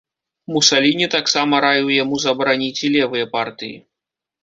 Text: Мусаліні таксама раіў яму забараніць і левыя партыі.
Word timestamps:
Мусаліні 0.55 1.09
таксама 1.17 1.61
раіў 1.67 1.93
яму 2.03 2.15
забараніць 2.27 2.75
і 2.85 2.93
левыя 2.99 3.33
партыі. 3.39 3.75